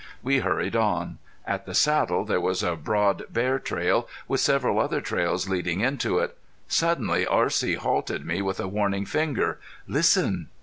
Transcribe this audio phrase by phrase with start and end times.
[0.23, 1.19] We hurried on.
[1.45, 6.17] At the saddle there was a broad bear trail with several other trails leading into
[6.17, 6.35] it.
[6.67, 7.75] Suddenly R.C.
[7.75, 9.59] halted me with a warning finger.
[9.85, 10.49] "Listen!"